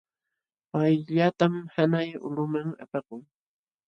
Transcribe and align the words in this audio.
Payllaytam 0.71 1.53
hanay 1.75 2.07
ulquman 2.25 2.67
apakun. 2.83 3.21